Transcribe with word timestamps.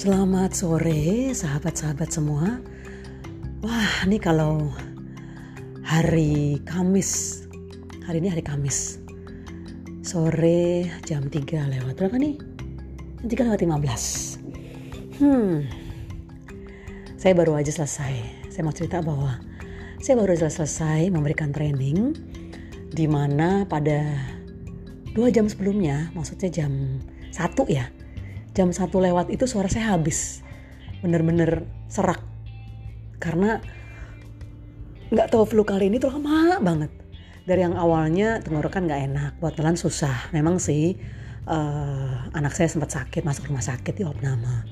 Selamat 0.00 0.56
sore 0.56 1.28
sahabat-sahabat 1.36 2.08
semua. 2.08 2.56
Wah, 3.60 4.08
ini 4.08 4.16
kalau 4.16 4.72
hari 5.84 6.56
Kamis. 6.64 7.44
Hari 8.08 8.24
ini 8.24 8.32
hari 8.32 8.40
Kamis. 8.40 8.96
Sore 10.00 10.88
jam 11.04 11.28
3 11.28 11.36
lewat 11.76 12.00
berapa 12.00 12.16
nih? 12.16 12.32
Jam 13.20 13.44
3 13.44 13.44
lewat 13.52 13.60
15. 13.60 15.20
Hmm. 15.20 15.68
Saya 17.20 17.36
baru 17.36 17.60
aja 17.60 17.68
selesai. 17.68 18.48
Saya 18.48 18.64
mau 18.64 18.72
cerita 18.72 19.04
bahwa 19.04 19.36
saya 20.00 20.16
baru 20.16 20.32
aja 20.32 20.48
selesai 20.48 21.12
memberikan 21.12 21.52
training 21.52 22.16
di 22.88 23.04
mana 23.04 23.68
pada 23.68 24.16
dua 25.12 25.28
jam 25.28 25.44
sebelumnya, 25.44 26.08
maksudnya 26.16 26.48
jam 26.48 26.72
satu 27.36 27.68
ya, 27.68 27.92
jam 28.60 28.76
satu 28.76 29.00
lewat 29.00 29.32
itu 29.32 29.48
suara 29.48 29.72
saya 29.72 29.96
habis, 29.96 30.44
bener-bener 31.00 31.64
serak. 31.88 32.20
Karena 33.16 33.56
nggak 35.08 35.32
tahu 35.32 35.48
flu 35.48 35.64
kali 35.64 35.88
ini 35.88 35.96
tuh 35.96 36.12
lama 36.12 36.60
banget. 36.60 36.92
Dari 37.48 37.64
yang 37.64 37.80
awalnya 37.80 38.44
tenggorokan 38.44 38.84
nggak 38.84 39.02
enak 39.08 39.32
buat 39.40 39.56
jalan 39.56 39.80
susah. 39.80 40.28
Memang 40.36 40.60
sih 40.60 41.00
uh, 41.48 42.28
anak 42.36 42.52
saya 42.52 42.68
sempat 42.68 42.92
sakit 42.92 43.24
masuk 43.24 43.48
rumah 43.48 43.64
sakit 43.64 43.96
di 43.96 44.04
opname 44.04 44.68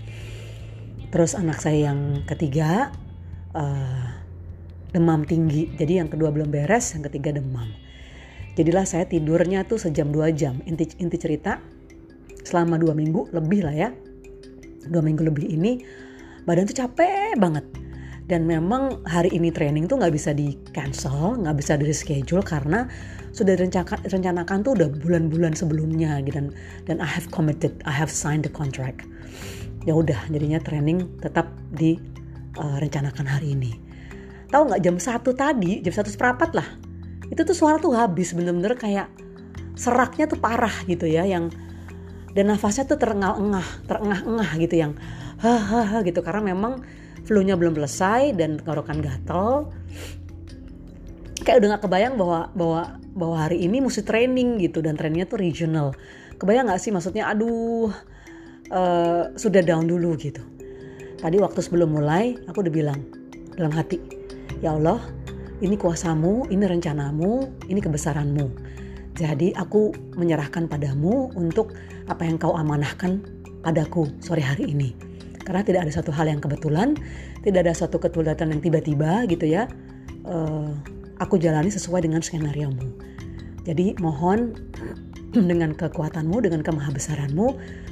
terus 1.08 1.32
anak 1.32 1.60
saya 1.60 1.92
yang 1.92 2.24
ketiga 2.28 2.92
uh, 3.56 4.08
demam 4.92 5.24
tinggi. 5.24 5.72
Jadi 5.76 6.00
yang 6.00 6.08
kedua 6.08 6.32
belum 6.32 6.52
beres 6.52 6.92
yang 6.96 7.04
ketiga 7.08 7.32
demam. 7.36 7.68
Jadilah 8.56 8.84
saya 8.84 9.06
tidurnya 9.06 9.64
tuh 9.64 9.80
sejam 9.80 10.10
dua 10.10 10.34
jam. 10.34 10.60
Inti 10.68 10.88
inti 11.00 11.16
cerita 11.16 11.62
selama 12.48 12.80
dua 12.80 12.96
minggu 12.96 13.28
lebih 13.36 13.68
lah 13.68 13.76
ya. 13.76 13.88
Dua 14.88 15.04
minggu 15.04 15.20
lebih 15.20 15.44
ini 15.44 15.84
badan 16.48 16.64
tuh 16.64 16.80
capek 16.80 17.36
banget. 17.36 17.68
Dan 18.28 18.44
memang 18.44 19.04
hari 19.08 19.32
ini 19.32 19.48
training 19.48 19.88
tuh 19.88 20.00
nggak 20.00 20.12
bisa 20.12 20.36
di 20.36 20.56
cancel 20.72 21.40
nggak 21.40 21.56
bisa 21.56 21.80
di 21.80 21.88
schedule 21.92 22.44
karena 22.44 22.88
sudah 23.32 23.56
direncanakan 23.56 24.04
rencanakan 24.04 24.58
tuh 24.64 24.72
udah 24.76 24.88
bulan-bulan 25.00 25.52
sebelumnya 25.52 26.20
gitu. 26.24 26.40
Dan 26.40 26.46
dan 26.88 26.96
I 27.04 27.08
have 27.08 27.28
committed 27.28 27.84
I 27.84 27.92
have 27.92 28.08
signed 28.08 28.48
the 28.48 28.52
contract. 28.52 29.04
Ya 29.84 29.96
udah 29.96 30.16
jadinya 30.32 30.60
training 30.60 31.08
tetap 31.20 31.52
direncanakan 31.76 33.24
uh, 33.28 33.32
hari 33.32 33.56
ini. 33.56 33.72
Tahu 34.48 34.72
nggak 34.72 34.80
jam 34.80 34.96
satu 34.96 35.36
tadi 35.36 35.84
jam 35.84 35.92
satu 35.92 36.08
seperempat 36.08 36.56
lah 36.56 36.68
itu 37.28 37.40
tuh 37.44 37.56
suara 37.56 37.76
tuh 37.76 37.92
habis 37.92 38.32
bener-bener 38.32 38.72
kayak 38.76 39.08
seraknya 39.76 40.26
tuh 40.26 40.40
parah 40.40 40.72
gitu 40.88 41.04
ya 41.04 41.28
yang 41.28 41.52
dan 42.38 42.54
nafasnya 42.54 42.86
tuh 42.86 43.02
terengah-engah 43.02 43.90
terengah-engah 43.90 44.50
gitu 44.62 44.78
yang 44.78 44.92
hahaha 45.42 46.06
gitu. 46.06 46.22
Karena 46.22 46.54
memang 46.54 46.86
flu-nya 47.26 47.58
belum 47.58 47.74
selesai 47.74 48.38
dan 48.38 48.62
tenggorokan 48.62 49.02
gatel. 49.02 49.74
Kayak 51.42 51.58
udah 51.58 51.68
gak 51.74 51.82
kebayang 51.90 52.14
bahwa 52.14 52.46
bahwa 52.54 52.82
bahwa 53.18 53.36
hari 53.42 53.66
ini 53.66 53.82
mesti 53.82 54.06
training 54.06 54.62
gitu 54.62 54.78
dan 54.78 54.94
trainingnya 54.94 55.26
tuh 55.26 55.42
regional. 55.42 55.98
Kebayang 56.38 56.70
gak 56.70 56.78
sih? 56.78 56.94
Maksudnya 56.94 57.26
aduh 57.26 57.90
uh, 58.70 59.34
sudah 59.34 59.66
down 59.66 59.90
dulu 59.90 60.14
gitu. 60.14 60.38
Tadi 61.18 61.42
waktu 61.42 61.58
sebelum 61.58 61.98
mulai 61.98 62.38
aku 62.46 62.62
udah 62.62 62.70
bilang 62.70 63.02
dalam 63.58 63.74
hati 63.74 63.98
ya 64.62 64.78
Allah 64.78 65.02
ini 65.58 65.74
kuasamu 65.74 66.46
ini 66.54 66.62
rencanamu 66.62 67.66
ini 67.66 67.82
kebesaranmu 67.82 68.46
jadi 69.18 69.50
aku 69.58 69.90
menyerahkan 70.14 70.70
padamu 70.70 71.34
untuk 71.34 71.74
apa 72.06 72.22
yang 72.22 72.38
kau 72.38 72.54
amanahkan 72.54 73.18
padaku 73.66 74.06
sore 74.22 74.46
hari 74.46 74.70
ini 74.70 75.08
karena 75.48 75.64
tidak 75.64 75.88
ada 75.88 75.92
satu 75.96 76.12
hal 76.12 76.28
yang 76.28 76.44
kebetulan, 76.44 76.92
tidak 77.40 77.64
ada 77.64 77.72
satu 77.72 77.96
ketulatan 77.96 78.52
yang 78.52 78.60
tiba-tiba 78.60 79.24
gitu 79.32 79.48
ya. 79.48 79.64
Uh, 80.28 80.76
aku 81.24 81.40
jalani 81.40 81.72
sesuai 81.72 82.04
dengan 82.04 82.20
skenario 82.20 82.68
mu. 82.68 82.92
Jadi 83.64 83.96
mohon 83.96 84.52
dengan 85.32 85.72
kekuatanmu, 85.72 86.44
dengan 86.44 86.60
kemahabesaranmu, 86.60 87.46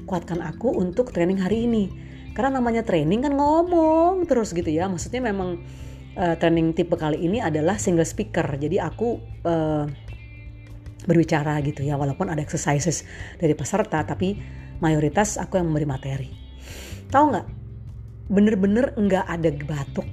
kuatkan 0.04 0.44
aku 0.44 0.68
untuk 0.76 1.16
training 1.16 1.40
hari 1.40 1.64
ini. 1.64 1.88
Karena 2.36 2.60
namanya 2.60 2.84
training 2.84 3.24
kan 3.24 3.32
ngomong 3.32 4.28
terus 4.28 4.52
gitu 4.52 4.68
ya. 4.68 4.84
Maksudnya 4.92 5.24
memang 5.24 5.64
uh, 6.20 6.36
training 6.36 6.76
tipe 6.76 6.92
kali 6.92 7.24
ini 7.24 7.40
adalah 7.40 7.80
single 7.80 8.04
speaker. 8.04 8.44
Jadi 8.60 8.76
aku 8.76 9.16
uh, 9.48 9.88
berbicara 11.06 11.62
gitu 11.62 11.86
ya, 11.86 11.94
walaupun 11.94 12.28
ada 12.28 12.42
exercises 12.42 13.06
dari 13.38 13.54
peserta, 13.54 14.02
tapi 14.02 14.36
mayoritas 14.82 15.38
aku 15.38 15.56
yang 15.56 15.70
memberi 15.70 15.86
materi. 15.88 16.28
Tahu 17.08 17.24
nggak? 17.32 17.46
Bener-bener 18.28 18.92
nggak 18.98 19.26
ada 19.26 19.48
batuk. 19.64 20.08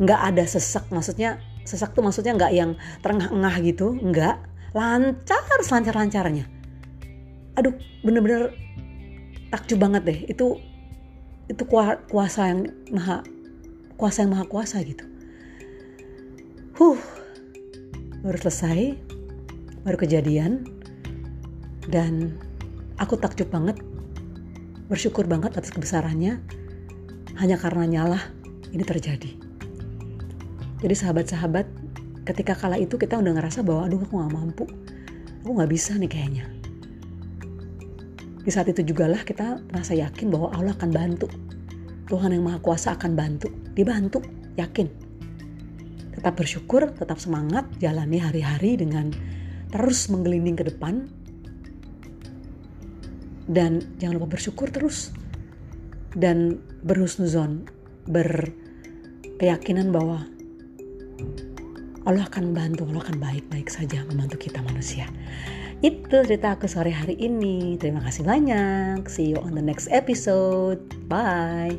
Nggak 0.00 0.20
ada 0.32 0.44
sesak 0.48 0.88
maksudnya 0.88 1.38
sesak 1.68 1.92
tuh 1.92 2.00
maksudnya 2.00 2.32
nggak 2.32 2.52
yang 2.56 2.74
terengah-engah 3.04 3.54
gitu 3.62 3.94
nggak. 4.00 4.36
Lancar 4.72 5.44
selancar 5.64 5.96
lancarnya 5.96 6.58
aduh 7.58 7.74
bener-bener 8.06 8.54
takjub 9.50 9.82
banget 9.82 10.02
deh. 10.06 10.18
Itu 10.30 10.62
itu 11.50 11.62
kuasa 11.66 12.54
yang 12.54 12.70
maha 12.94 13.26
kuasa 13.98 14.22
yang 14.22 14.38
maha 14.38 14.46
kuasa 14.46 14.78
gitu. 14.86 15.02
Huh. 16.78 17.02
Baru 18.22 18.38
selesai 18.38 18.94
baru 19.88 20.04
kejadian 20.04 20.68
dan 21.88 22.36
aku 23.00 23.16
takjub 23.16 23.48
banget 23.48 23.80
bersyukur 24.92 25.24
banget 25.24 25.56
atas 25.56 25.72
kebesarannya 25.72 26.44
hanya 27.40 27.56
karena 27.56 27.88
nyala 27.88 28.20
ini 28.68 28.84
terjadi. 28.84 29.32
Jadi 30.84 30.94
sahabat-sahabat, 30.94 31.66
ketika 32.28 32.52
kala 32.52 32.76
itu 32.76 33.00
kita 33.00 33.16
udah 33.16 33.32
ngerasa 33.32 33.64
bahwa 33.64 33.88
aduh 33.88 34.04
aku 34.04 34.14
gak 34.20 34.32
mampu, 34.36 34.64
aku 35.40 35.50
gak 35.56 35.72
bisa 35.72 35.96
nih 35.96 36.10
kayaknya. 36.12 36.44
Di 38.44 38.50
saat 38.52 38.68
itu 38.68 38.84
juga 38.84 39.08
lah 39.08 39.24
kita 39.24 39.64
merasa 39.72 39.96
yakin 39.96 40.28
bahwa 40.28 40.52
Allah 40.52 40.76
akan 40.76 40.90
bantu. 40.92 41.32
Tuhan 42.12 42.36
yang 42.36 42.44
Maha 42.44 42.60
Kuasa 42.60 42.96
akan 42.96 43.16
bantu. 43.16 43.48
Dibantu, 43.72 44.20
yakin. 44.56 44.88
Tetap 46.12 46.36
bersyukur, 46.36 46.92
tetap 46.92 47.20
semangat, 47.20 47.68
jalani 47.80 48.20
hari-hari 48.20 48.80
dengan 48.80 49.12
terus 49.68 50.08
menggelinding 50.08 50.56
ke 50.56 50.64
depan, 50.68 51.08
dan 53.48 53.80
jangan 53.96 54.20
lupa 54.20 54.36
bersyukur 54.36 54.68
terus 54.68 55.10
dan 56.12 56.60
berhusnuzon 56.84 57.64
berkeyakinan 58.08 59.88
bahwa 59.92 60.24
Allah 62.08 62.24
akan 62.24 62.52
membantu, 62.52 62.88
Allah 62.88 63.04
akan 63.04 63.18
baik-baik 63.20 63.68
saja 63.68 64.00
membantu 64.08 64.40
kita 64.40 64.64
manusia. 64.64 65.08
Itu 65.84 66.24
cerita 66.24 66.56
aku 66.56 66.66
sore 66.66 66.90
hari 66.90 67.14
ini. 67.20 67.76
Terima 67.76 68.00
kasih 68.02 68.24
banyak. 68.24 69.04
See 69.06 69.36
you 69.36 69.38
on 69.38 69.54
the 69.54 69.62
next 69.62 69.92
episode. 69.92 70.80
Bye. 71.06 71.76